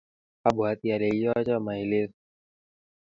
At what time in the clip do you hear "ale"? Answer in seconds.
0.95-1.07